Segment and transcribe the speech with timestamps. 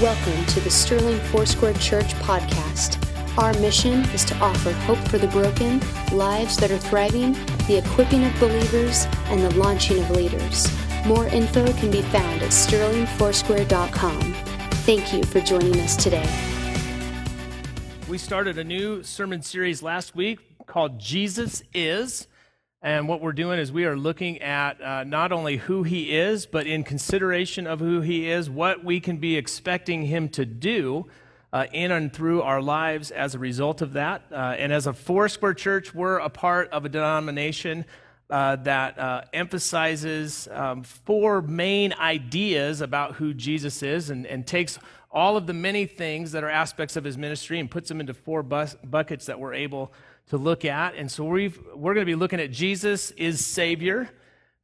[0.00, 3.04] Welcome to the Sterling Foursquare Church podcast.
[3.36, 5.80] Our mission is to offer hope for the broken,
[6.12, 7.32] lives that are thriving,
[7.66, 10.68] the equipping of believers, and the launching of leaders.
[11.04, 14.34] More info can be found at sterlingfoursquare.com.
[14.84, 16.28] Thank you for joining us today.
[18.08, 22.28] We started a new sermon series last week called Jesus Is.
[22.80, 26.46] And what we're doing is we are looking at uh, not only who he is,
[26.46, 31.06] but in consideration of who he is, what we can be expecting him to do
[31.52, 34.22] uh, in and through our lives as a result of that.
[34.30, 37.84] Uh, and as a Foursquare church, we're a part of a denomination
[38.30, 44.78] uh, that uh, emphasizes um, four main ideas about who Jesus is and, and takes
[45.10, 48.14] all of the many things that are aspects of his ministry and puts them into
[48.14, 49.92] four bus- buckets that we're able
[50.28, 50.94] to look at.
[50.94, 54.10] And so we've, we're going to be looking at Jesus is Savior,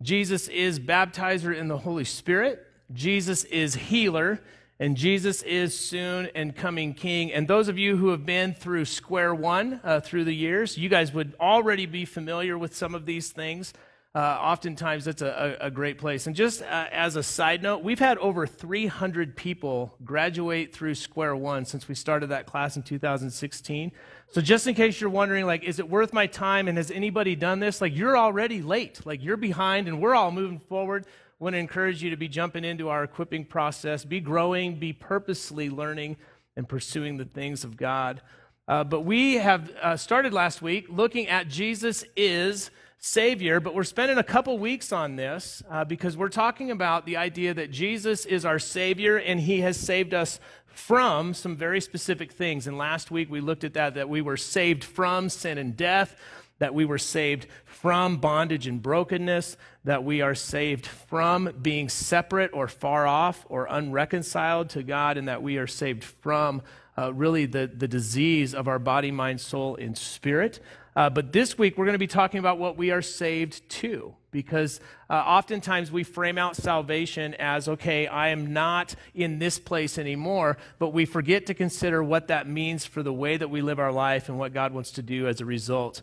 [0.03, 4.41] Jesus is baptizer in the Holy Spirit, Jesus is healer,
[4.81, 7.33] and Jesus is soon and coming King.
[7.33, 10.89] And those of you who have been through square one uh, through the years, you
[10.89, 13.73] guys would already be familiar with some of these things.
[14.15, 16.29] Uh, oftentimes, it's a, a, great place.
[16.29, 21.35] And just uh, as a side note, we've had over 300 people graduate through Square
[21.35, 23.91] One since we started that class in 2016.
[24.31, 26.69] So just in case you're wondering, like, is it worth my time?
[26.69, 27.81] And has anybody done this?
[27.81, 29.05] Like, you're already late.
[29.05, 31.07] Like, you're behind, and we're all moving forward.
[31.41, 35.71] Want to encourage you to be jumping into our equipping process, be growing, be purposely
[35.71, 36.19] learning
[36.57, 38.23] and pursuing the things of God.
[38.69, 42.71] Uh, but we have uh, started last week looking at Jesus is
[43.07, 47.19] Savior, but we're spending a couple weeks on this uh, because we're talking about the
[47.19, 52.33] idea that Jesus is our Savior and He has saved us from some very specific
[52.33, 52.67] things.
[52.67, 56.17] And last week we looked at that, that we were saved from sin and death,
[56.61, 62.53] that we were saved from bondage and brokenness, that we are saved from being separate
[62.55, 66.63] or far off or unreconciled to God, and that we are saved from
[66.97, 70.61] uh, really the, the disease of our body, mind, soul, and spirit.
[70.97, 74.15] Uh, but this week, we're going to be talking about what we are saved to,
[74.31, 79.99] because uh, oftentimes we frame out salvation as, okay, I am not in this place
[79.99, 83.81] anymore, but we forget to consider what that means for the way that we live
[83.81, 86.03] our life and what God wants to do as a result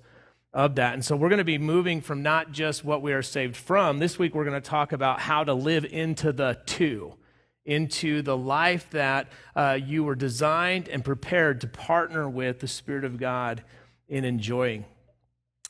[0.54, 0.94] of that.
[0.94, 4.00] And so we're going to be moving from not just what we are saved from.
[4.00, 7.14] This week, we're going to talk about how to live into the two
[7.66, 13.04] into the life that uh, you were designed and prepared to partner with the Spirit
[13.04, 13.64] of God
[14.08, 14.86] in enjoying.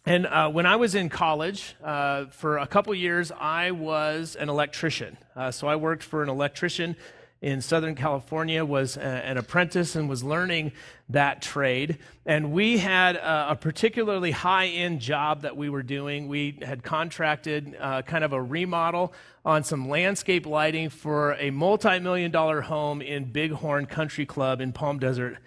[0.05, 4.49] And uh, when I was in college, uh, for a couple years, I was an
[4.49, 5.17] electrician.
[5.35, 6.95] Uh, so I worked for an electrician
[7.41, 10.71] in Southern California, was a, an apprentice and was learning
[11.09, 11.97] that trade.
[12.25, 16.27] And we had a, a particularly high end job that we were doing.
[16.27, 19.13] We had contracted uh, kind of a remodel
[19.43, 24.71] on some landscape lighting for a multi million dollar home in Bighorn Country Club in
[24.71, 25.37] Palm Desert,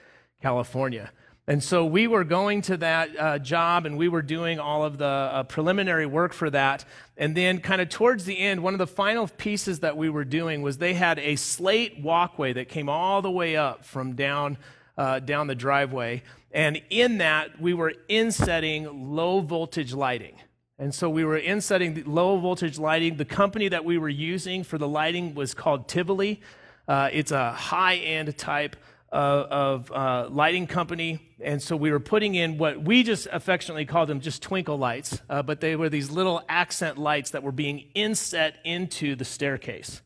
[0.43, 1.13] California.
[1.47, 4.97] And so we were going to that uh, job and we were doing all of
[4.97, 6.87] the uh, preliminary work for that.
[7.19, 10.25] And then, kind of towards the end, one of the final pieces that we were
[10.25, 14.57] doing was they had a slate walkway that came all the way up from down,
[14.97, 16.23] uh, down the driveway.
[16.51, 20.37] And in that, we were insetting low voltage lighting.
[20.79, 23.17] And so we were insetting the low voltage lighting.
[23.17, 26.41] The company that we were using for the lighting was called Tivoli.
[26.89, 28.77] Uh, it's a high end type
[29.17, 31.21] of uh, lighting company.
[31.41, 35.21] And so we were putting in what we just affectionately called them just twinkle lights,
[35.31, 40.03] uh, but they were these little accent lights that were being inset into the staircase.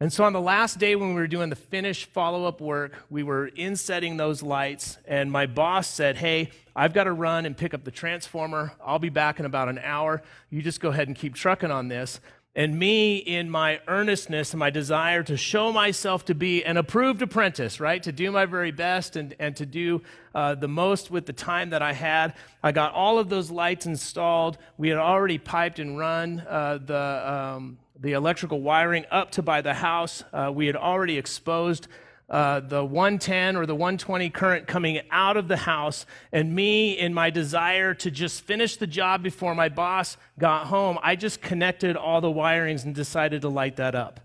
[0.00, 3.04] And so on the last day when we were doing the finish follow up work,
[3.10, 7.56] we were insetting those lights, and my boss said, Hey, I've got to run and
[7.56, 8.72] pick up the transformer.
[8.84, 10.22] I'll be back in about an hour.
[10.50, 12.20] You just go ahead and keep trucking on this.
[12.56, 17.20] And me, in my earnestness and my desire to show myself to be an approved
[17.20, 18.00] apprentice, right?
[18.04, 20.02] To do my very best and, and to do
[20.36, 22.34] uh, the most with the time that I had.
[22.62, 24.58] I got all of those lights installed.
[24.78, 29.60] We had already piped and run uh, the, um, the electrical wiring up to by
[29.60, 30.22] the house.
[30.32, 31.88] Uh, we had already exposed
[32.30, 37.12] uh, the 110 or the 120 current coming out of the house, and me, in
[37.12, 41.96] my desire to just finish the job before my boss got home, I just connected
[41.96, 44.20] all the wirings and decided to light that up.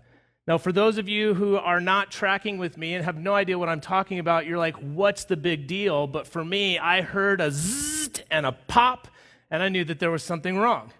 [0.46, 3.58] Now, for those of you who are not tracking with me and have no idea
[3.58, 6.06] what I'm talking about, you're like, what's the big deal?
[6.06, 9.08] But for me, I heard a zzz and a pop,
[9.50, 10.92] and I knew that there was something wrong.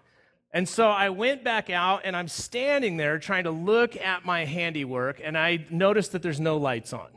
[0.53, 4.45] And so I went back out and I'm standing there trying to look at my
[4.45, 7.07] handiwork, and I noticed that there's no lights on.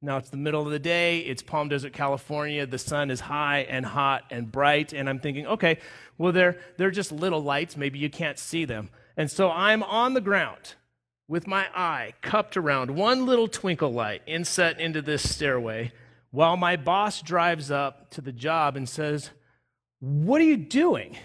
[0.00, 3.60] Now it's the middle of the day, it's Palm Desert, California, the sun is high
[3.60, 5.78] and hot and bright, and I'm thinking, okay,
[6.18, 8.90] well, they're, they're just little lights, maybe you can't see them.
[9.16, 10.74] And so I'm on the ground
[11.26, 15.90] with my eye cupped around one little twinkle light inset into this stairway
[16.30, 19.30] while my boss drives up to the job and says,
[20.00, 21.16] What are you doing?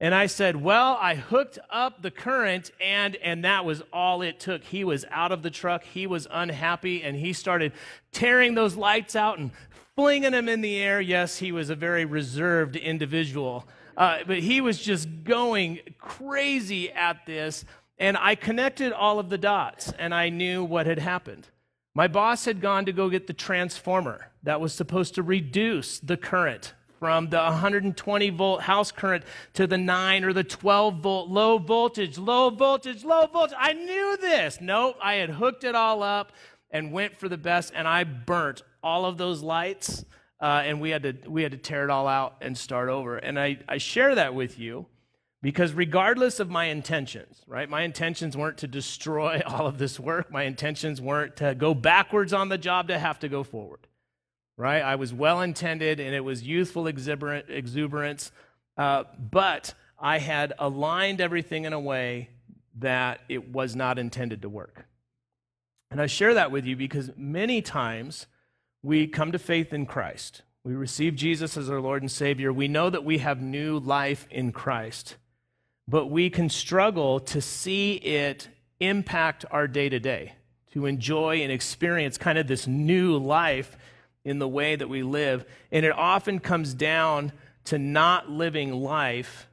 [0.00, 4.40] And I said, Well, I hooked up the current, and, and that was all it
[4.40, 4.64] took.
[4.64, 7.72] He was out of the truck, he was unhappy, and he started
[8.10, 9.50] tearing those lights out and
[9.94, 11.00] flinging them in the air.
[11.00, 17.26] Yes, he was a very reserved individual, uh, but he was just going crazy at
[17.26, 17.66] this.
[17.98, 21.48] And I connected all of the dots, and I knew what had happened.
[21.94, 26.16] My boss had gone to go get the transformer that was supposed to reduce the
[26.16, 29.24] current from the 120 volt house current
[29.54, 33.56] to the 9 or the 12 volt low voltage, low voltage, low voltage.
[33.58, 34.60] I knew this.
[34.60, 36.32] Nope, I had hooked it all up
[36.70, 40.04] and went for the best, and I burnt all of those lights,
[40.40, 43.16] uh, and we had, to, we had to tear it all out and start over.
[43.16, 44.86] And I, I share that with you
[45.42, 50.30] because regardless of my intentions, right, my intentions weren't to destroy all of this work,
[50.30, 53.86] my intentions weren't to go backwards on the job, to have to go forward
[54.60, 54.82] right?
[54.82, 58.30] I was well intended and it was youthful exuberance,
[58.76, 62.28] uh, but I had aligned everything in a way
[62.78, 64.84] that it was not intended to work.
[65.90, 68.26] And I share that with you because many times
[68.82, 70.42] we come to faith in Christ.
[70.62, 72.52] We receive Jesus as our Lord and Savior.
[72.52, 75.16] We know that we have new life in Christ,
[75.88, 78.48] but we can struggle to see it
[78.78, 80.34] impact our day to day,
[80.72, 83.78] to enjoy and experience kind of this new life
[84.24, 85.44] in the way that we live.
[85.72, 87.32] And it often comes down
[87.64, 89.48] to not living life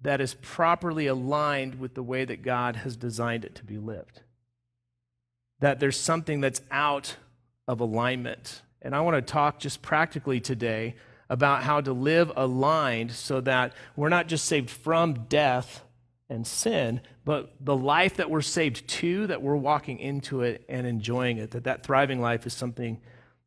[0.00, 4.22] that is properly aligned with the way that God has designed it to be lived.
[5.60, 7.16] That there's something that's out
[7.68, 8.62] of alignment.
[8.80, 10.96] And I want to talk just practically today
[11.30, 15.84] about how to live aligned so that we're not just saved from death
[16.32, 20.86] and sin, but the life that we're saved to, that we're walking into it and
[20.86, 23.00] enjoying it, that that thriving life is something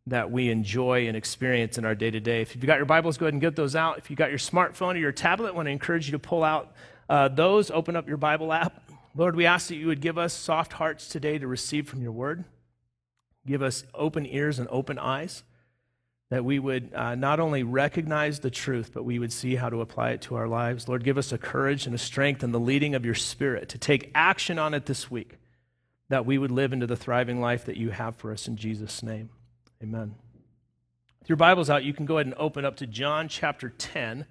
[0.07, 2.41] that we enjoy and experience in our day to day.
[2.41, 3.97] If you've got your Bibles, go ahead and get those out.
[3.97, 6.43] If you've got your smartphone or your tablet, I want to encourage you to pull
[6.43, 6.73] out
[7.09, 8.83] uh, those, open up your Bible app.
[9.15, 12.11] Lord, we ask that you would give us soft hearts today to receive from your
[12.11, 12.43] word.
[13.47, 15.43] Give us open ears and open eyes
[16.29, 19.81] that we would uh, not only recognize the truth, but we would see how to
[19.81, 20.87] apply it to our lives.
[20.87, 23.77] Lord, give us a courage and a strength and the leading of your spirit to
[23.77, 25.37] take action on it this week,
[26.09, 29.03] that we would live into the thriving life that you have for us in Jesus'
[29.03, 29.29] name.
[29.83, 30.15] Amen.
[31.19, 34.25] With your Bible's out, you can go ahead and open up to John chapter 10.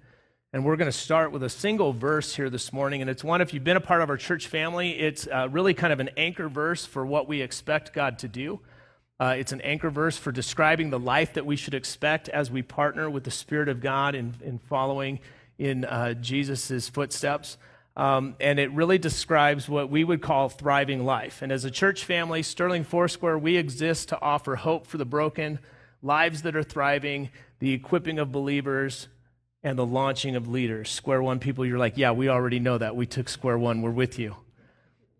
[0.51, 3.01] And we're going to start with a single verse here this morning.
[3.01, 5.73] And it's one, if you've been a part of our church family, it's uh, really
[5.73, 8.61] kind of an anchor verse for what we expect God to do.
[9.19, 12.61] Uh, it's an anchor verse for describing the life that we should expect as we
[12.61, 15.19] partner with the Spirit of God in, in following
[15.57, 17.57] in uh, Jesus' footsteps.
[17.95, 21.41] Um, and it really describes what we would call thriving life.
[21.41, 25.59] And as a church family, Sterling Foursquare, we exist to offer hope for the broken,
[26.01, 27.29] lives that are thriving,
[27.59, 29.07] the equipping of believers,
[29.63, 30.91] and the launching of leaders.
[30.91, 32.97] Square one people, you're like, yeah, we already know that.
[32.97, 34.35] We took square one, we're with you.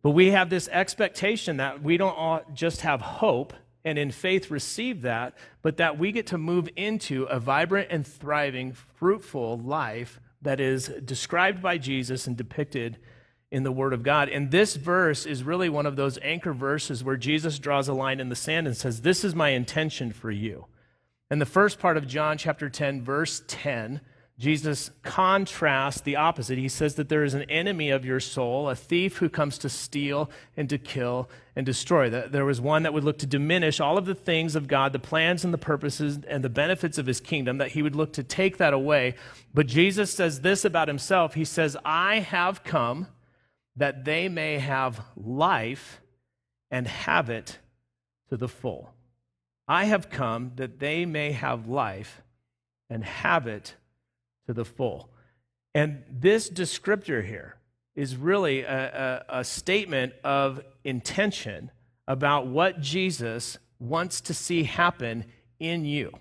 [0.01, 3.53] But we have this expectation that we don't just have hope
[3.85, 8.05] and in faith receive that, but that we get to move into a vibrant and
[8.05, 12.97] thriving, fruitful life that is described by Jesus and depicted
[13.51, 14.27] in the Word of God.
[14.27, 18.19] And this verse is really one of those anchor verses where Jesus draws a line
[18.19, 20.65] in the sand and says, This is my intention for you.
[21.29, 24.01] And the first part of John chapter 10, verse 10
[24.37, 26.57] Jesus contrasts the opposite.
[26.57, 29.69] He says that there is an enemy of your soul, a thief who comes to
[29.69, 32.09] steal and to kill and destroy.
[32.09, 34.91] That there was one that would look to diminish all of the things of God,
[34.91, 38.11] the plans and the purposes and the benefits of his kingdom, that he would look
[38.13, 39.15] to take that away.
[39.53, 43.07] But Jesus says this about himself He says, I have come
[43.77, 46.01] that they may have life
[46.69, 47.59] and have it
[48.29, 48.89] to the full.
[49.65, 52.21] I have come that they may have life
[52.89, 53.75] and have it
[54.47, 55.09] to the full.
[55.73, 57.57] And this descriptor here
[57.95, 61.71] is really a, a, a, statement of intention
[62.07, 65.25] about what Jesus wants to see happen
[65.59, 66.11] in you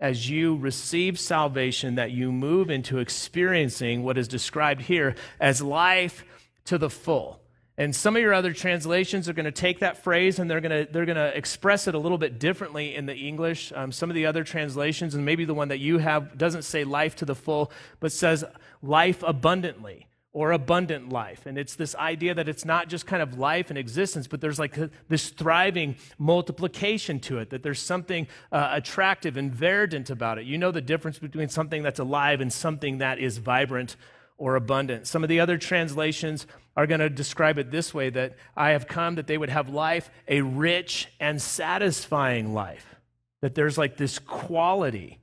[0.00, 6.24] as you receive salvation, that you move into experiencing what is described here as life
[6.64, 7.39] to the full.
[7.80, 10.84] And some of your other translations are going to take that phrase and they're going
[10.84, 13.72] to, they're going to express it a little bit differently in the English.
[13.74, 16.84] Um, some of the other translations, and maybe the one that you have, doesn't say
[16.84, 18.44] life to the full, but says
[18.82, 21.46] life abundantly or abundant life.
[21.46, 24.58] And it's this idea that it's not just kind of life and existence, but there's
[24.58, 30.44] like this thriving multiplication to it, that there's something uh, attractive and verdant about it.
[30.44, 33.96] You know the difference between something that's alive and something that is vibrant
[34.40, 35.06] or abundant.
[35.06, 36.46] Some of the other translations
[36.80, 39.68] are going to describe it this way that I have come that they would have
[39.68, 42.94] life, a rich and satisfying life.
[43.42, 45.18] That there's like this quality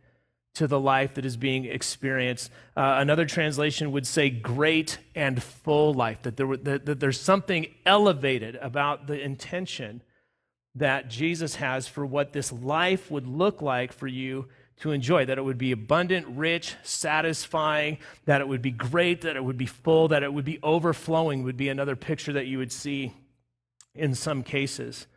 [0.53, 2.51] to the life that is being experienced.
[2.75, 7.65] Uh, another translation would say great and full life, that, there, that, that there's something
[7.87, 10.03] elevated about the intention
[10.75, 14.47] that Jesus has for what this life would look like for you
[14.79, 19.35] to enjoy, that it would be abundant, rich, satisfying, that it would be great, that
[19.35, 22.59] it would be full, that it would be overflowing, would be another picture that you
[22.59, 23.13] would see
[23.95, 25.07] in some cases.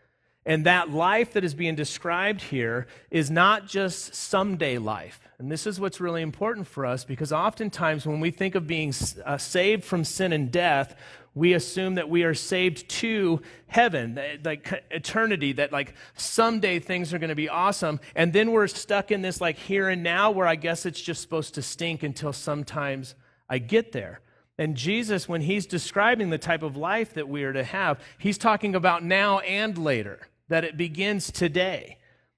[0.46, 5.20] And that life that is being described here is not just someday life.
[5.38, 8.92] And this is what's really important for us because oftentimes when we think of being
[9.24, 10.96] uh, saved from sin and death,
[11.34, 17.18] we assume that we are saved to heaven, like eternity, that like someday things are
[17.18, 18.00] going to be awesome.
[18.16, 21.22] And then we're stuck in this like here and now where I guess it's just
[21.22, 23.14] supposed to stink until sometimes
[23.48, 24.20] I get there.
[24.60, 28.36] And Jesus, when he's describing the type of life that we are to have, he's
[28.36, 31.96] talking about now and later, that it begins today.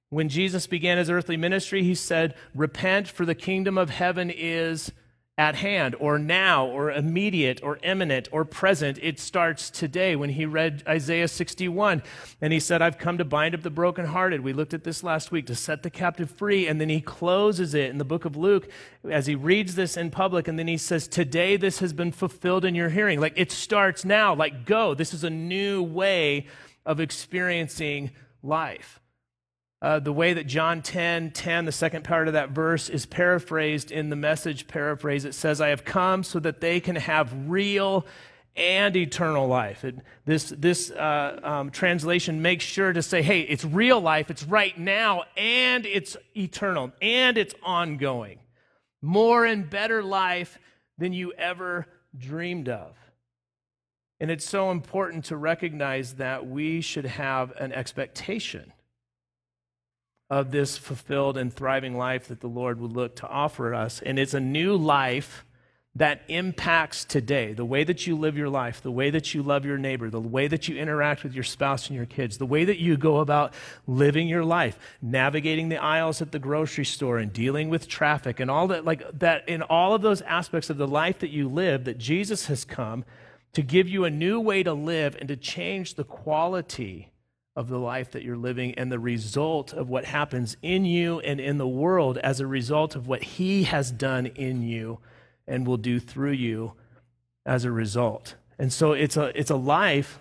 [0.09, 4.93] When Jesus began his earthly ministry, he said, Repent, for the kingdom of heaven is
[5.43, 8.97] at hand, or now, or immediate, or imminent, or present.
[9.03, 12.01] It starts today when he read Isaiah 61
[12.41, 14.41] and he said, I've come to bind up the brokenhearted.
[14.41, 16.69] We looked at this last week to set the captive free.
[16.69, 18.71] And then he closes it in the book of Luke
[19.11, 20.47] as he reads this in public.
[20.47, 23.19] And then he says, Today this has been fulfilled in your hearing.
[23.19, 24.37] Like it starts now.
[24.37, 24.95] Like go.
[24.95, 26.47] This is a new way
[26.87, 28.13] of experiencing
[28.45, 29.02] life.
[29.83, 33.91] Uh, the way that John 10 10, the second part of that verse, is paraphrased
[33.91, 38.07] in the message paraphrase, it says, I have come so that they can have real
[38.55, 39.85] and eternal life.
[39.85, 44.45] It, this this uh, um, translation makes sure to say, hey, it's real life, it's
[44.45, 48.39] right now, and it's eternal, and it's ongoing.
[49.01, 50.61] More and better life
[50.97, 52.95] than you ever dreamed of.
[54.21, 58.73] And it's so important to recognize that we should have an expectation
[60.33, 64.01] of this fulfilled and thriving life that the Lord would look to offer us.
[64.01, 65.45] And it's a new life
[65.95, 69.67] that impacts today the way that you live your life, the way that you love
[69.67, 72.65] your neighbor, the way that you interact with your spouse and your kids, the way
[72.65, 73.53] that you go about
[73.87, 78.51] living your life, navigating the aisles at the grocery store and dealing with traffic and
[78.51, 81.85] all that, like that, in all of those aspects of the life that you live,
[81.85, 83.05] that Jesus has come
[83.53, 87.12] to give you a new way to live and to change the quality
[87.55, 91.39] of the life that you're living and the result of what happens in you and
[91.39, 94.99] in the world as a result of what He has done in you
[95.47, 96.73] and will do through you
[97.45, 98.37] as a result.
[98.59, 100.19] And so it's a, it's a life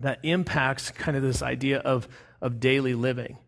[0.00, 2.08] that impacts kind of this idea of,
[2.40, 3.38] of daily living.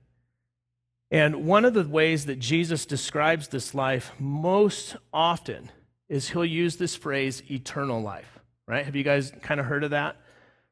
[1.10, 5.70] And one of the ways that Jesus describes this life most often
[6.08, 8.84] is he'll use this phrase, eternal life, right?
[8.84, 10.16] Have you guys kind of heard of that?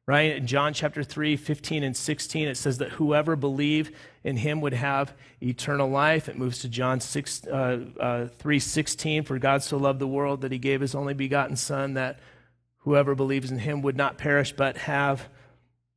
[0.07, 0.35] Right?
[0.35, 3.93] In John chapter 3, 15 and 16, it says that whoever believed
[4.23, 6.27] in him would have eternal life.
[6.27, 10.41] It moves to John 6, uh, uh, 3, 16, for God so loved the world
[10.41, 12.19] that he gave his only begotten Son, that
[12.79, 15.29] whoever believes in him would not perish but have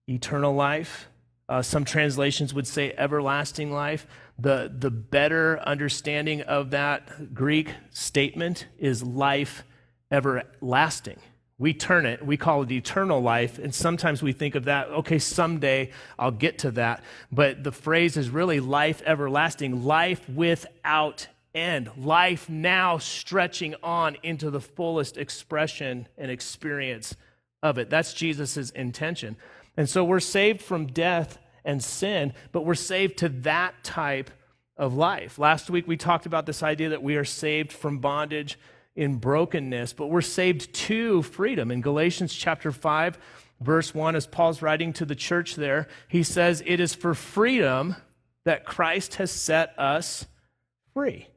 [0.06, 1.08] eternal life.
[1.48, 4.06] Uh, some translations would say everlasting life.
[4.38, 9.62] The, the better understanding of that Greek statement is life
[10.10, 11.18] everlasting.
[11.56, 15.20] We turn it, we call it eternal life, and sometimes we think of that, okay,
[15.20, 17.04] someday I'll get to that.
[17.30, 24.50] But the phrase is really life everlasting, life without end, life now stretching on into
[24.50, 27.14] the fullest expression and experience
[27.62, 27.88] of it.
[27.88, 29.36] That's Jesus' intention.
[29.76, 34.30] And so we're saved from death and sin, but we're saved to that type
[34.76, 35.38] of life.
[35.38, 38.58] Last week we talked about this idea that we are saved from bondage
[38.96, 41.70] in brokenness, but we're saved to freedom.
[41.70, 43.18] In Galatians chapter 5,
[43.60, 47.96] verse 1, as Paul's writing to the church there, he says, It is for freedom
[48.44, 50.26] that Christ has set us
[50.92, 51.28] free.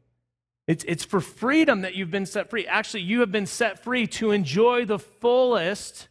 [0.68, 2.68] It's, it's for freedom that you've been set free.
[2.68, 6.10] Actually, you have been set free to enjoy the fullest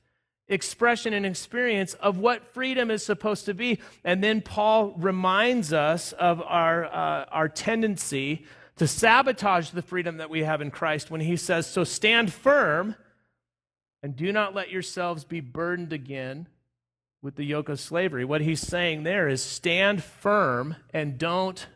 [0.49, 3.81] expression and experience of what freedom is supposed to be.
[4.05, 10.31] And then Paul reminds us of our, uh, our tendency to sabotage the freedom that
[10.31, 12.95] we have in Christ when he says, So stand firm
[14.03, 16.49] and do not let yourselves be burdened again
[17.23, 18.25] with the yoke of slavery.
[18.25, 21.67] What he's saying there is stand firm and don't,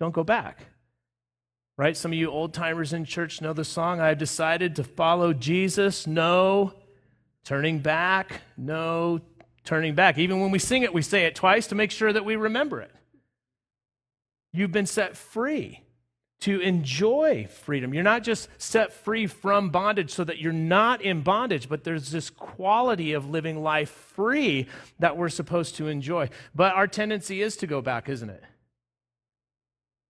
[0.00, 0.66] don't go back.
[1.76, 1.96] Right?
[1.96, 6.06] Some of you old timers in church know the song, I've decided to follow Jesus.
[6.06, 6.72] No
[7.44, 8.40] turning back.
[8.56, 9.20] No
[9.62, 10.18] turning back.
[10.18, 12.80] Even when we sing it, we say it twice to make sure that we remember
[12.80, 12.90] it.
[14.52, 15.82] You've been set free
[16.40, 17.92] to enjoy freedom.
[17.92, 22.12] You're not just set free from bondage so that you're not in bondage, but there's
[22.12, 24.66] this quality of living life free
[25.00, 26.30] that we're supposed to enjoy.
[26.54, 28.44] But our tendency is to go back, isn't it?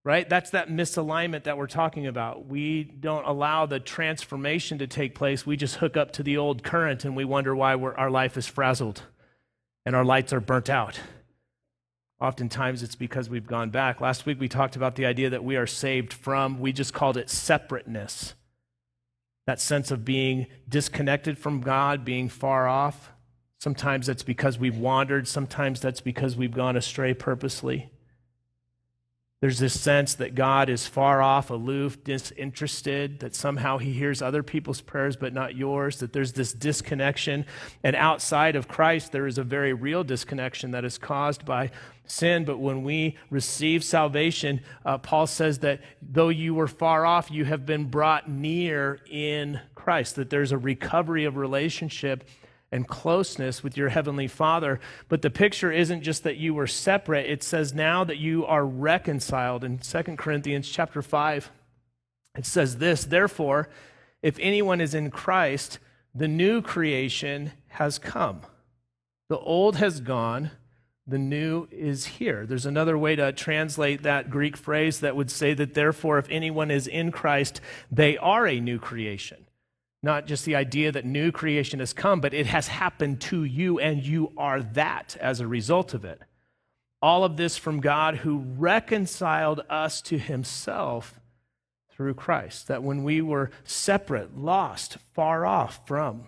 [0.05, 0.29] Right?
[0.29, 2.47] That's that misalignment that we're talking about.
[2.47, 5.47] We don't allow the transformation to take place.
[5.47, 8.47] We just hook up to the old current and we wonder why our life is
[8.47, 9.03] frazzled
[9.85, 11.01] and our lights are burnt out.
[12.21, 14.01] Oftentimes it's because we've gone back.
[14.01, 17.17] Last week we talked about the idea that we are saved from, we just called
[17.17, 18.35] it separateness.
[19.47, 23.13] That sense of being disconnected from God, being far off.
[23.61, 27.91] Sometimes that's because we've wandered, sometimes that's because we've gone astray purposely.
[29.41, 34.43] There's this sense that God is far off, aloof, disinterested, that somehow he hears other
[34.43, 37.47] people's prayers but not yours, that there's this disconnection.
[37.85, 41.71] And outside of Christ, there is a very real disconnection that is caused by
[42.05, 42.45] sin.
[42.45, 47.45] But when we receive salvation, uh, Paul says that though you were far off, you
[47.45, 52.29] have been brought near in Christ, that there's a recovery of relationship
[52.71, 57.29] and closeness with your heavenly father but the picture isn't just that you were separate
[57.29, 61.51] it says now that you are reconciled in 2 corinthians chapter 5
[62.37, 63.69] it says this therefore
[64.23, 65.79] if anyone is in christ
[66.15, 68.43] the new creation has come
[69.29, 70.51] the old has gone
[71.09, 72.45] the new is here.
[72.45, 76.71] There's another way to translate that Greek phrase that would say that, therefore, if anyone
[76.71, 79.47] is in Christ, they are a new creation.
[80.03, 83.79] Not just the idea that new creation has come, but it has happened to you,
[83.81, 86.21] and you are that as a result of it.
[87.03, 91.21] All of this from God who reconciled us to himself
[91.91, 92.69] through Christ.
[92.69, 96.27] That when we were separate, lost, far off from,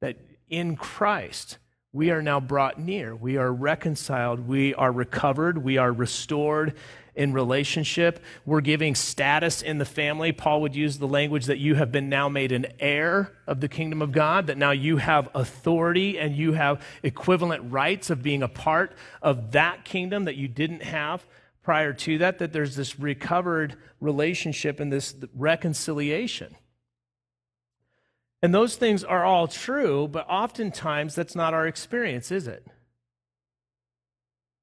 [0.00, 1.58] that in Christ,
[1.92, 3.16] we are now brought near.
[3.16, 4.46] We are reconciled.
[4.46, 5.58] We are recovered.
[5.64, 6.74] We are restored
[7.18, 8.22] in relationship.
[8.46, 10.30] We're giving status in the family.
[10.30, 13.68] Paul would use the language that you have been now made an heir of the
[13.68, 18.42] kingdom of God, that now you have authority and you have equivalent rights of being
[18.42, 21.26] a part of that kingdom that you didn't have
[21.62, 26.54] prior to that, that there's this recovered relationship and this reconciliation.
[28.40, 32.64] And those things are all true, but oftentimes that's not our experience, is it?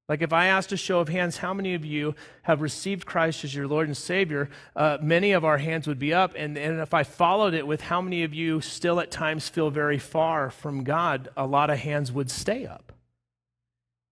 [0.08, 3.42] Like if I asked a show of hands, how many of you have received Christ
[3.42, 4.48] as your Lord and Savior?
[4.76, 6.34] Uh, many of our hands would be up.
[6.36, 9.68] And, and if I followed it with how many of you still at times feel
[9.68, 12.92] very far from God, a lot of hands would stay up.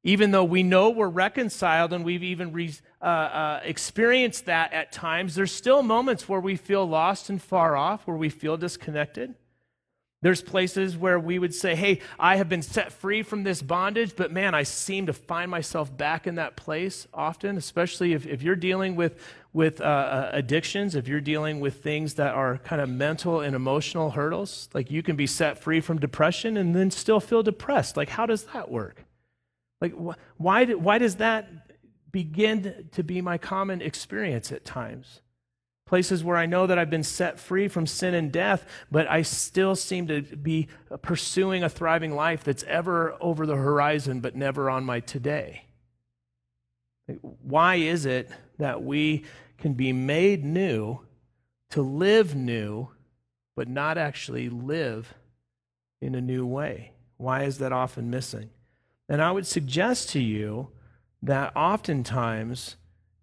[0.03, 4.93] Even though we know we're reconciled and we've even re, uh, uh, experienced that at
[4.93, 9.35] times, there's still moments where we feel lost and far off, where we feel disconnected.
[10.25, 14.17] There's places where we would say, Hey, I have been set free from this bondage,
[14.17, 18.43] but man, I seem to find myself back in that place often, especially if, if
[18.43, 19.21] you're dealing with,
[19.53, 23.55] with uh, uh, addictions, if you're dealing with things that are kind of mental and
[23.55, 24.71] emotional hurdles.
[24.73, 27.95] Like you can be set free from depression and then still feel depressed.
[27.95, 29.05] Like, how does that work?
[29.83, 31.51] Like, wh- why, do, why does that
[32.11, 35.21] begin to be my common experience at times?
[35.95, 39.23] Places where I know that I've been set free from sin and death, but I
[39.23, 40.67] still seem to be
[41.03, 45.67] pursuing a thriving life that's ever over the horizon, but never on my today.
[47.21, 48.29] Why is it
[48.59, 49.25] that we
[49.59, 50.99] can be made new
[51.71, 52.89] to live new,
[53.55, 55.15] but not actually live
[56.01, 56.91] in a new way?
[57.19, 58.51] Why is that often missing?
[59.09, 60.73] And I would suggest to you
[61.23, 62.75] that oftentimes,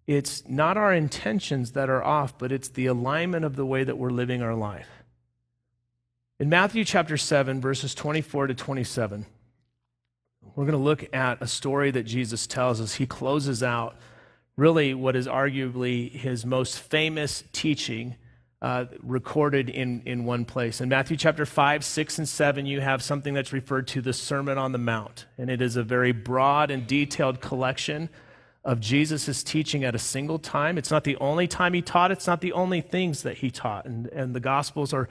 [0.06, 3.98] it's not our intentions that are off, but it's the alignment of the way that
[3.98, 4.88] we're living our life.
[6.40, 9.26] In Matthew chapter 7, verses 24 to 27,
[10.56, 12.94] we're going to look at a story that Jesus tells us.
[12.94, 13.96] He closes out
[14.56, 18.16] really what is arguably his most famous teaching
[18.60, 20.80] uh, recorded in, in one place.
[20.80, 24.58] In Matthew chapter 5, 6, and 7, you have something that's referred to the Sermon
[24.58, 25.26] on the Mount.
[25.38, 28.08] And it is a very broad and detailed collection
[28.64, 30.78] of Jesus' teaching at a single time.
[30.78, 33.86] It's not the only time he taught, it's not the only things that he taught.
[33.86, 35.08] And, and the Gospels are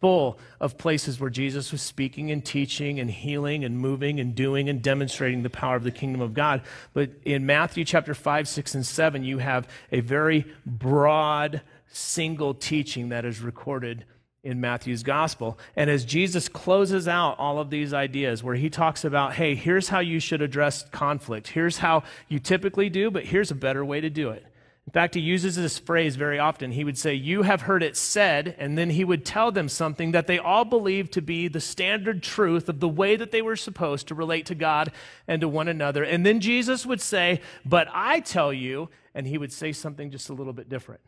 [0.00, 4.68] full of places where Jesus was speaking and teaching and healing and moving and doing
[4.68, 6.62] and demonstrating the power of the kingdom of God.
[6.92, 13.10] But in Matthew chapter 5, 6, and 7, you have a very broad, single teaching
[13.10, 14.04] that is recorded
[14.44, 15.58] in Matthew's gospel.
[15.74, 19.88] And as Jesus closes out all of these ideas, where he talks about, hey, here's
[19.88, 24.00] how you should address conflict, here's how you typically do, but here's a better way
[24.00, 24.44] to do it.
[24.86, 26.70] In fact, he uses this phrase very often.
[26.70, 30.12] He would say, You have heard it said, and then he would tell them something
[30.12, 33.56] that they all believed to be the standard truth of the way that they were
[33.56, 34.92] supposed to relate to God
[35.26, 36.04] and to one another.
[36.04, 40.28] And then Jesus would say, But I tell you, and he would say something just
[40.28, 41.00] a little bit different.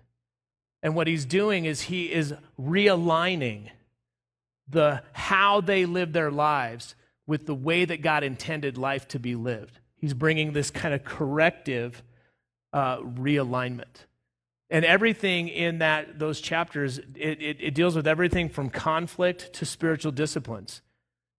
[0.82, 3.70] And what he's doing is he is realigning
[4.68, 6.94] the how they live their lives
[7.26, 9.80] with the way that God intended life to be lived.
[9.96, 12.02] He's bringing this kind of corrective
[12.72, 14.04] uh, realignment.
[14.68, 19.64] And everything in that those chapters, it, it, it deals with everything from conflict to
[19.64, 20.82] spiritual disciplines,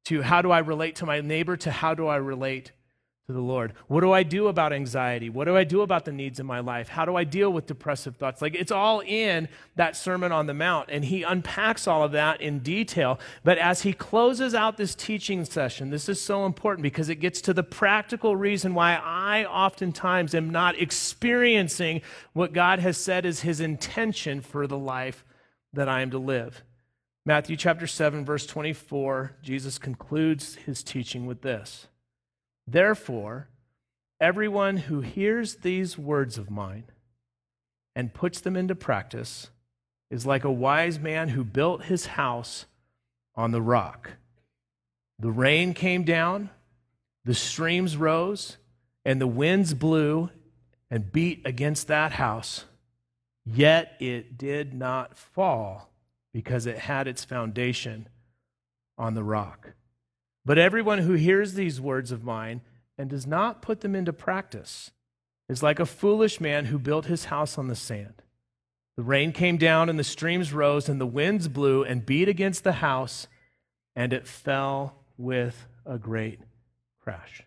[0.06, 2.72] to how do I relate to my neighbor, to how do I relate
[3.28, 3.74] to the Lord.
[3.88, 5.30] What do I do about anxiety?
[5.30, 6.88] What do I do about the needs in my life?
[6.88, 8.42] How do I deal with depressive thoughts?
[8.42, 12.40] Like it's all in that Sermon on the Mount, and he unpacks all of that
[12.40, 13.20] in detail.
[13.44, 17.42] But as he closes out this teaching session, this is so important because it gets
[17.42, 23.42] to the practical reason why I oftentimes am not experiencing what God has said is
[23.42, 25.26] his intention for the life
[25.74, 26.64] that I am to live.
[27.26, 31.88] Matthew chapter 7, verse 24, Jesus concludes his teaching with this.
[32.68, 33.48] Therefore,
[34.20, 36.86] everyone who hears these words of mine
[37.96, 39.50] and puts them into practice
[40.12, 42.66] is like a wise man who built his house
[43.36, 44.12] on the rock.
[45.20, 46.50] The rain came down,
[47.26, 48.58] the streams rose,
[49.06, 50.30] and the winds blew
[50.92, 52.66] and beat against that house.
[53.46, 55.90] Yet it did not fall
[56.34, 58.10] because it had its foundation
[58.98, 59.72] on the rock.
[60.48, 62.62] But everyone who hears these words of mine
[62.98, 64.92] and does not put them into practice
[65.50, 68.22] is like a foolish man who built his house on the sand.
[68.96, 72.64] The rain came down, and the streams rose, and the winds blew and beat against
[72.64, 73.28] the house,
[73.94, 76.40] and it fell with a great
[77.02, 77.44] crash.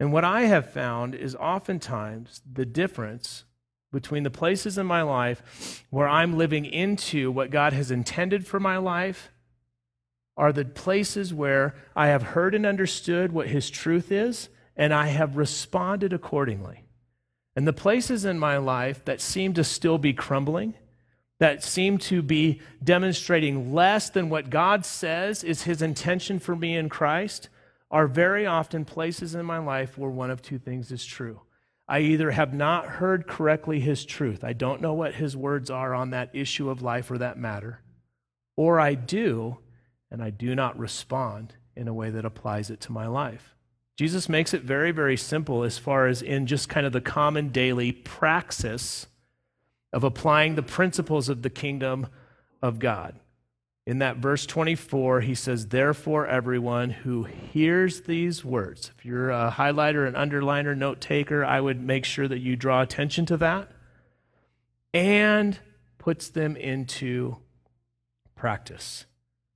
[0.00, 3.44] And what I have found is oftentimes the difference
[3.92, 8.58] between the places in my life where I'm living into what God has intended for
[8.58, 9.30] my life
[10.36, 15.06] are the places where I have heard and understood what His truth is, and I
[15.06, 16.84] have responded accordingly.
[17.56, 20.74] And the places in my life that seem to still be crumbling,
[21.38, 26.76] that seem to be demonstrating less than what God says is His intention for me
[26.76, 27.48] in Christ,
[27.90, 31.42] are very often places in my life where one of two things is true.
[31.86, 35.94] I either have not heard correctly His truth, I don't know what His words are
[35.94, 37.82] on that issue of life or that matter,
[38.56, 39.58] or I do,
[40.14, 43.56] and I do not respond in a way that applies it to my life.
[43.96, 47.48] Jesus makes it very, very simple as far as in just kind of the common
[47.48, 49.08] daily praxis
[49.92, 52.06] of applying the principles of the kingdom
[52.62, 53.18] of God.
[53.88, 59.52] In that verse 24, he says, Therefore, everyone who hears these words, if you're a
[59.56, 63.68] highlighter, an underliner, note taker, I would make sure that you draw attention to that
[64.92, 65.58] and
[65.98, 67.38] puts them into
[68.36, 69.06] practice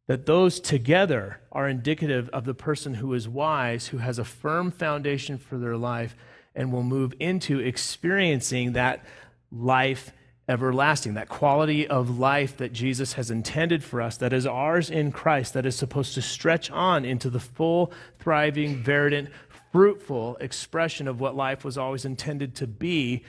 [0.09, 4.71] that those together are indicative of the person who is wise, who has a firm
[4.71, 6.16] foundation for their life,
[6.55, 9.05] and will move into experiencing that
[9.53, 10.12] life
[10.49, 15.12] everlasting, that quality of life that Jesus has intended for us, that is ours in
[15.12, 19.29] Christ, that is supposed to stretch on into the full, thriving, verdant,
[19.71, 23.25] fruitful expression of what life was always intended to be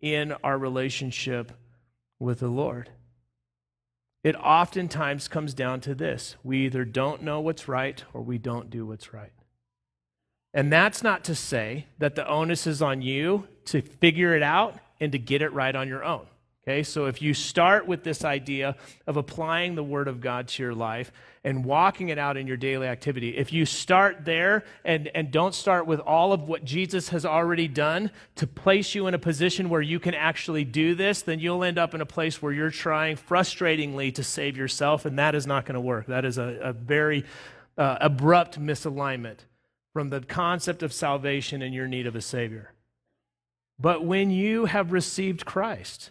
[0.00, 1.50] in our relationship
[2.20, 2.88] with the Lord
[4.22, 8.70] it oftentimes comes down to this we either don't know what's right or we don't
[8.70, 9.32] do what's right.
[10.52, 14.78] And that's not to say that the onus is on you to figure it out
[14.98, 16.26] and to get it right on your own.
[16.62, 20.62] Okay, so if you start with this idea of applying the Word of God to
[20.62, 21.10] your life
[21.42, 25.54] and walking it out in your daily activity, if you start there and, and don't
[25.54, 29.70] start with all of what Jesus has already done to place you in a position
[29.70, 32.70] where you can actually do this, then you'll end up in a place where you're
[32.70, 36.08] trying frustratingly to save yourself, and that is not going to work.
[36.08, 37.24] That is a, a very
[37.78, 39.38] uh, abrupt misalignment
[39.94, 42.74] from the concept of salvation and your need of a Savior.
[43.78, 46.10] But when you have received Christ,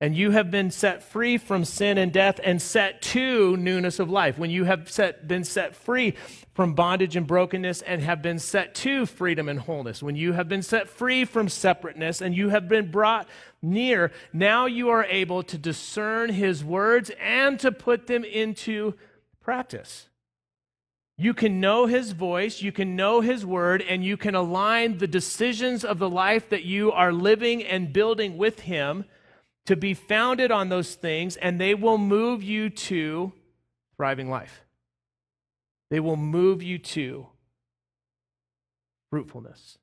[0.00, 4.08] and you have been set free from sin and death and set to newness of
[4.08, 4.38] life.
[4.38, 6.14] When you have set, been set free
[6.54, 10.02] from bondage and brokenness and have been set to freedom and wholeness.
[10.02, 13.28] When you have been set free from separateness and you have been brought
[13.60, 18.94] near, now you are able to discern his words and to put them into
[19.42, 20.08] practice.
[21.18, 25.06] You can know his voice, you can know his word, and you can align the
[25.06, 29.04] decisions of the life that you are living and building with him
[29.70, 33.32] to be founded on those things, and they will move you to
[33.96, 34.64] thriving life.
[35.90, 37.28] They will move you to
[39.10, 39.78] fruitfulness.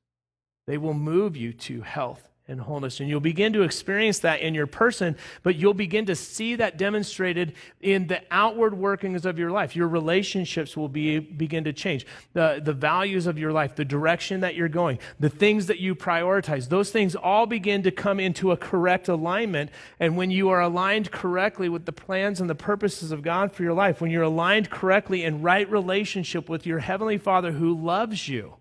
[0.66, 2.98] They will move you to health and wholeness.
[3.00, 6.78] And you'll begin to experience that in your person, but you'll begin to see that
[6.78, 9.76] demonstrated in the outward workings of your life.
[9.76, 12.06] Your relationships will be, begin to change.
[12.32, 15.94] The, the values of your life, the direction that you're going, the things that you
[15.94, 19.70] prioritize, those things all begin to come into a correct alignment.
[20.00, 23.62] And when you are aligned correctly with the plans and the purposes of God for
[23.62, 28.26] your life, when you're aligned correctly in right relationship with your Heavenly Father who loves
[28.26, 28.54] you,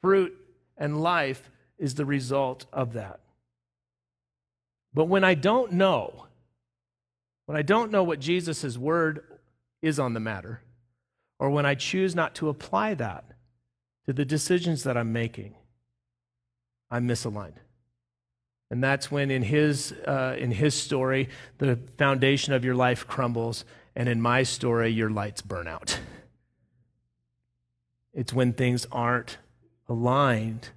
[0.00, 0.36] fruit
[0.78, 3.18] and life is the result of that.
[4.94, 6.26] But when I don't know,
[7.46, 9.24] when I don't know what Jesus' word
[9.82, 10.60] is on the matter,
[11.38, 13.24] or when I choose not to apply that
[14.06, 15.54] to the decisions that I'm making,
[16.90, 17.56] I'm misaligned.
[18.70, 23.64] And that's when, in his, uh, in his story, the foundation of your life crumbles,
[23.96, 25.98] and in my story, your lights burn out.
[28.12, 29.38] It's when things aren't
[29.88, 30.70] aligned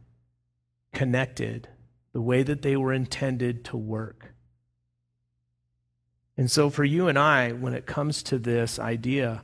[0.93, 1.67] connected
[2.13, 4.34] the way that they were intended to work.
[6.38, 9.43] And so, for you and I, when it comes to this idea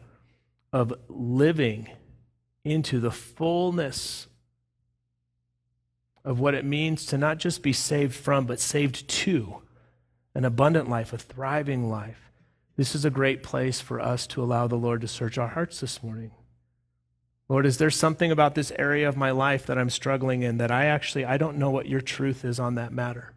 [0.72, 1.90] of living
[2.64, 4.28] into the fullness
[6.24, 9.62] of what it means to not just be saved from, but saved to
[10.36, 12.32] an abundant life, a thriving life,
[12.76, 15.80] this is a great place for us to allow the Lord to search our hearts
[15.80, 16.32] this morning.
[17.50, 20.70] Lord, is there something about this area of my life that I'm struggling in that
[20.70, 23.34] I actually I don't know what your truth is on that matter?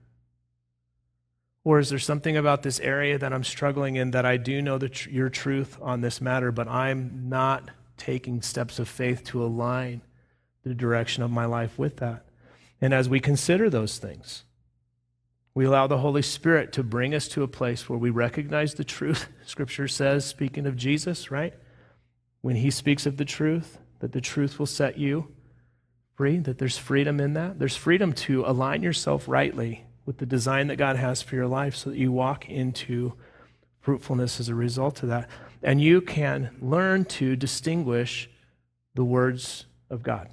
[1.65, 4.79] Or is there something about this area that I'm struggling in that I do know
[4.79, 10.03] tr- your truth on this matter, but I'm not taking steps of faith to align
[10.65, 12.27] the direction of my life with that?
[12.81, 14.45] And as we consider those things,
[15.55, 18.85] we allow the Holy Spirit to bring us to a place where we recognize the
[18.85, 19.29] truth.
[19.47, 21.55] Scripture says, speaking of Jesus, right?
[22.41, 25.29] When he speaks of the truth, that the truth will set you
[26.17, 27.61] free, that there's freedom in that.
[27.61, 31.77] There's freedom to align yourself rightly with the design that God has for your life
[31.77, 33.13] so that you walk into
[33.81, 35.31] fruitfulness as a result of that.
[35.63, 38.29] And you can learn to distinguish
[38.97, 40.29] the words of God.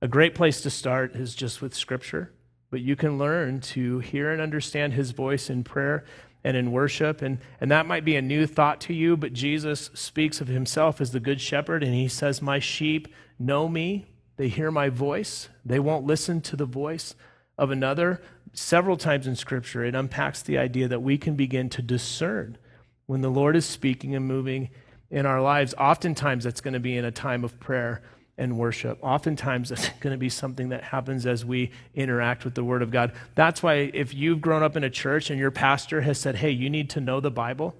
[0.00, 2.32] A great place to start is just with Scripture,
[2.70, 6.04] but you can learn to hear and understand His voice in prayer
[6.44, 7.22] and in worship.
[7.22, 11.00] And, and that might be a new thought to you, but Jesus speaks of himself
[11.00, 14.06] as the good shepherd, and he says, My sheep know me.
[14.36, 15.48] They hear my voice.
[15.64, 17.14] They won't listen to the voice
[17.58, 18.22] of another.
[18.52, 22.58] Several times in Scripture, it unpacks the idea that we can begin to discern
[23.06, 24.70] when the Lord is speaking and moving
[25.10, 25.74] in our lives.
[25.78, 28.02] Oftentimes, that's going to be in a time of prayer
[28.38, 28.98] and worship.
[29.02, 32.90] Oftentimes, it's going to be something that happens as we interact with the Word of
[32.90, 33.12] God.
[33.34, 36.50] That's why, if you've grown up in a church and your pastor has said, hey,
[36.50, 37.74] you need to know the Bible,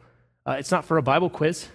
[0.46, 1.68] uh, it's not for a Bible quiz.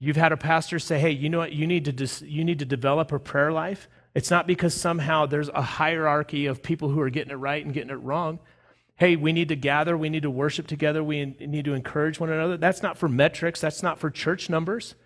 [0.00, 1.52] You've had a pastor say, hey, you know what?
[1.52, 3.88] You need, to dis- you need to develop a prayer life.
[4.14, 7.74] It's not because somehow there's a hierarchy of people who are getting it right and
[7.74, 8.38] getting it wrong.
[8.96, 12.30] Hey, we need to gather, we need to worship together, we need to encourage one
[12.30, 12.56] another.
[12.56, 14.96] That's not for metrics, that's not for church numbers.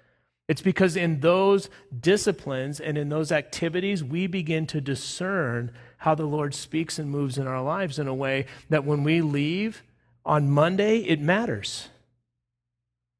[0.53, 6.27] It's because in those disciplines and in those activities, we begin to discern how the
[6.27, 9.83] Lord speaks and moves in our lives in a way that when we leave
[10.27, 11.89] on Monday, it matters.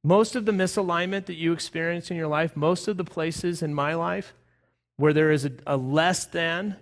[0.05, 3.73] Most of the misalignment that you experience in your life, most of the places in
[3.73, 4.35] my life
[4.99, 6.77] where there is a, a less than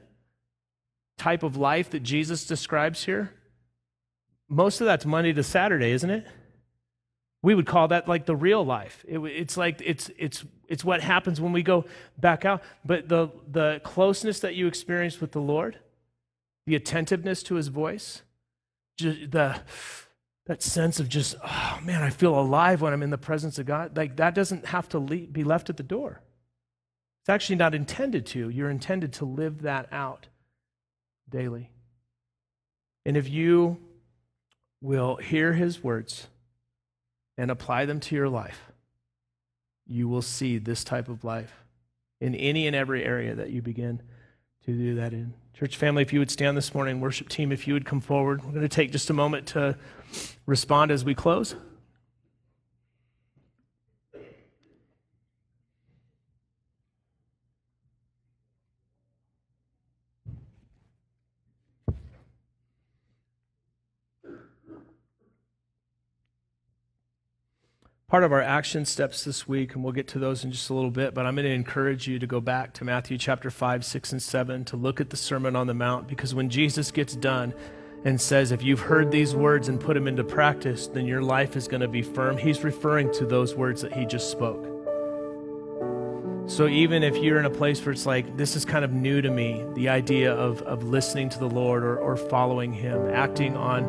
[1.17, 3.33] type of life that Jesus describes here,
[4.49, 6.27] most of that's Monday to Saturday, isn't it?
[7.43, 9.05] We would call that like the real life.
[9.09, 11.87] It, it's like it's it's it's what happens when we go
[12.19, 12.63] back out.
[12.85, 15.79] But the the closeness that you experience with the Lord,
[16.67, 18.23] the attentiveness to His voice,
[18.99, 19.61] the
[20.47, 23.67] that sense of just oh man, I feel alive when I'm in the presence of
[23.67, 23.97] God.
[23.97, 26.23] Like that doesn't have to be left at the door.
[27.23, 28.49] It's actually not intended to.
[28.51, 30.29] You're intended to live that out
[31.29, 31.71] daily.
[33.07, 33.79] And if you
[34.83, 36.29] will hear His words
[37.41, 38.71] and apply them to your life,
[39.87, 41.65] you will see this type of life
[42.21, 44.03] in any and every area that you begin
[44.67, 45.33] to do that in.
[45.55, 48.45] Church family, if you would stand this morning, worship team, if you would come forward,
[48.45, 49.75] we're going to take just a moment to
[50.45, 51.55] respond as we close.
[68.11, 70.75] Part of our action steps this week, and we'll get to those in just a
[70.75, 73.85] little bit, but I'm going to encourage you to go back to Matthew chapter 5,
[73.85, 77.15] 6, and 7 to look at the Sermon on the Mount, because when Jesus gets
[77.15, 77.55] done
[78.05, 81.55] and says, If you've heard these words and put them into practice, then your life
[81.55, 84.70] is going to be firm, he's referring to those words that he just spoke.
[86.51, 89.23] So even if you're in a place where it's like, this is kind of new
[89.23, 93.57] to me, the idea of, of listening to the Lord or, or following Him, acting
[93.57, 93.85] on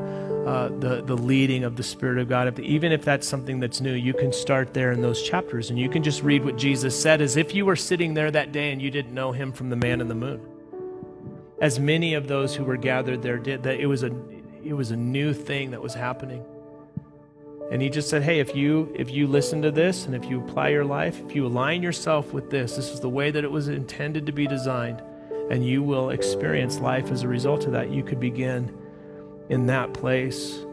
[0.46, 3.82] uh, the, the leading of the Spirit of God, if, even if that's something that's
[3.82, 6.98] new, you can start there in those chapters and you can just read what Jesus
[6.98, 9.72] said as if you were sitting there that day and you didn't know Him from
[9.72, 10.40] the man in the moon.
[11.60, 14.12] As many of those who were gathered there did, that it was a,
[14.64, 16.46] it was a new thing that was happening.
[17.72, 20.42] And he just said, "Hey, if you if you listen to this and if you
[20.42, 23.52] apply your life, if you align yourself with this, this is the way that it
[23.52, 25.02] was intended to be designed,
[25.50, 27.90] and you will experience life as a result of that.
[27.90, 28.72] You could begin
[29.48, 30.66] in that place."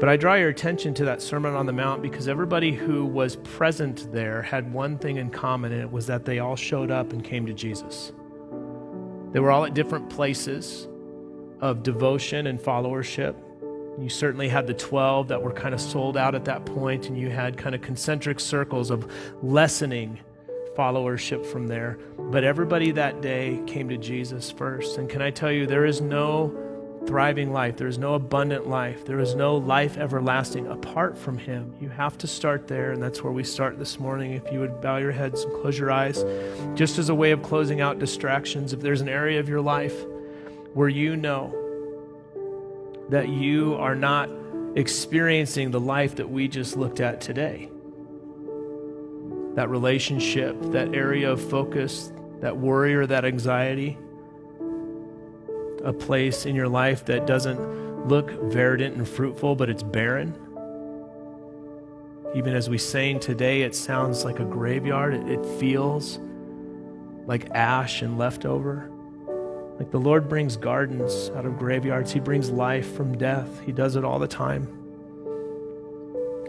[0.00, 3.36] But I draw your attention to that Sermon on the Mount because everybody who was
[3.36, 7.12] present there had one thing in common, and it was that they all showed up
[7.12, 8.12] and came to Jesus.
[9.32, 10.86] They were all at different places
[11.60, 13.34] of devotion and followership
[14.02, 17.18] you certainly had the 12 that were kind of sold out at that point, and
[17.18, 19.10] you had kind of concentric circles of
[19.42, 20.20] lessening
[20.76, 21.98] followership from there.
[22.16, 24.98] But everybody that day came to Jesus first.
[24.98, 26.54] And can I tell you, there is no
[27.06, 31.74] thriving life, there is no abundant life, there is no life everlasting apart from Him.
[31.80, 34.32] You have to start there, and that's where we start this morning.
[34.32, 36.24] If you would bow your heads and close your eyes,
[36.74, 40.04] just as a way of closing out distractions, if there's an area of your life
[40.74, 41.52] where you know
[43.08, 44.30] that you are not
[44.74, 47.70] experiencing the life that we just looked at today.
[49.54, 53.98] That relationship, that area of focus, that worry or that anxiety,
[55.84, 60.36] a place in your life that doesn't look verdant and fruitful, but it's barren.
[62.34, 65.14] Even as we sang today, it sounds like a graveyard.
[65.14, 66.18] It, it feels
[67.26, 68.90] like ash and leftover.
[69.78, 73.60] Like the Lord brings gardens out of graveyards, He brings life from death.
[73.64, 74.78] He does it all the time.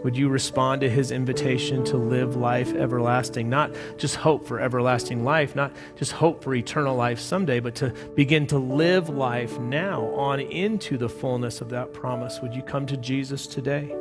[0.02, 3.50] Would you respond to his invitation to live life everlasting?
[3.50, 7.90] Not just hope for everlasting life, not just hope for eternal life someday, but to
[8.14, 12.40] begin to live life now on into the fullness of that promise.
[12.40, 13.94] Would you come to Jesus today?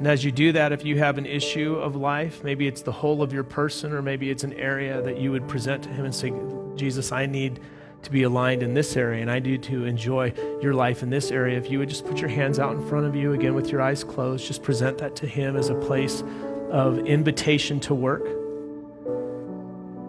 [0.00, 2.90] And as you do that, if you have an issue of life, maybe it's the
[2.90, 6.06] whole of your person, or maybe it's an area that you would present to Him
[6.06, 6.32] and say,
[6.74, 7.60] Jesus, I need
[8.04, 10.32] to be aligned in this area, and I need to enjoy
[10.62, 11.58] your life in this area.
[11.58, 13.82] If you would just put your hands out in front of you, again with your
[13.82, 16.24] eyes closed, just present that to Him as a place
[16.70, 18.26] of invitation to work.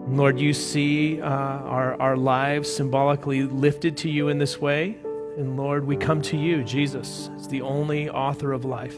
[0.08, 4.96] Lord, you see uh, our, our lives symbolically lifted to you in this way.
[5.36, 8.96] And Lord, we come to you, Jesus, as the only author of life.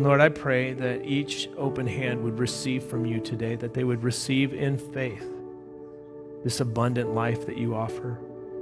[0.00, 4.02] Lord, I pray that each open hand would receive from you today, that they would
[4.02, 5.28] receive in faith
[6.42, 8.18] this abundant life that you offer.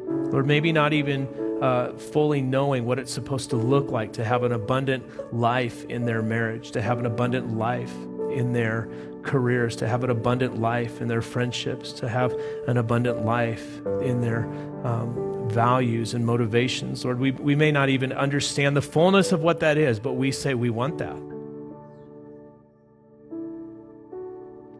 [0.07, 1.29] Lord, maybe not even
[1.63, 6.05] uh, fully knowing what it's supposed to look like to have an abundant life in
[6.05, 7.95] their marriage, to have an abundant life
[8.33, 8.89] in their
[9.23, 12.35] careers, to have an abundant life in their friendships, to have
[12.67, 14.47] an abundant life in their
[14.85, 17.05] um, values and motivations.
[17.05, 20.33] Lord, we, we may not even understand the fullness of what that is, but we
[20.33, 21.17] say we want that.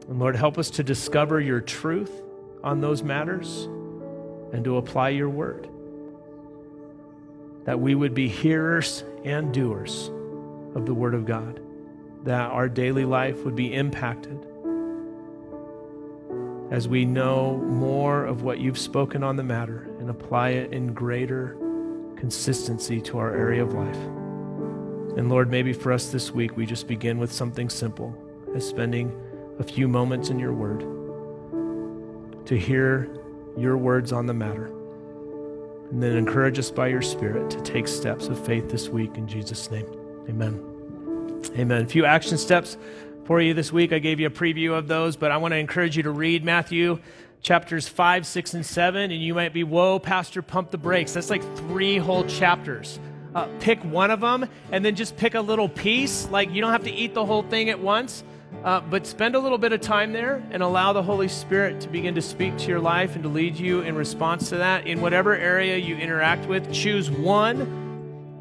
[0.09, 2.23] And Lord, help us to discover your truth
[2.65, 3.65] on those matters
[4.53, 5.69] and to apply your word.
[7.65, 10.11] That we would be hearers and doers
[10.75, 11.61] of the word of God,
[12.25, 14.47] that our daily life would be impacted
[16.71, 20.95] as we know more of what you've spoken on the matter and apply it in
[20.95, 21.57] greater
[22.17, 23.97] consistency to our area of life.
[25.17, 28.17] And Lord, maybe for us this week, we just begin with something simple
[28.55, 29.13] as spending
[29.59, 30.81] a few moments in your word
[32.47, 33.09] to hear
[33.57, 34.67] your words on the matter.
[35.91, 39.27] And then encourage us by your Spirit to take steps of faith this week in
[39.27, 39.87] Jesus' name.
[40.29, 40.65] Amen.
[41.59, 41.83] Amen.
[41.83, 42.77] A few action steps
[43.31, 43.93] for you this week.
[43.93, 46.43] I gave you a preview of those, but I want to encourage you to read
[46.43, 46.99] Matthew
[47.43, 49.13] chapters 5, 6, and 7.
[49.13, 51.13] And you might be, whoa, Pastor, pump the brakes.
[51.13, 52.99] That's like three whole chapters.
[53.33, 56.29] Uh, pick one of them and then just pick a little piece.
[56.31, 58.25] Like you don't have to eat the whole thing at once,
[58.65, 61.89] uh, but spend a little bit of time there and allow the Holy Spirit to
[61.89, 64.89] begin to speak to your life and to lead you in response to that.
[64.89, 67.90] In whatever area you interact with, choose one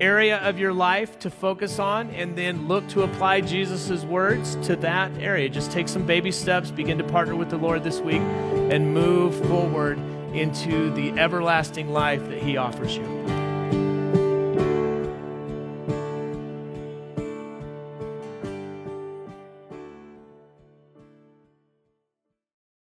[0.02, 4.76] area of your life to focus on and then look to apply Jesus' words to
[4.78, 5.50] that area.
[5.50, 8.22] Just take some baby steps, begin to partner with the Lord this week,
[8.72, 9.98] and move forward
[10.34, 13.39] into the everlasting life that He offers you.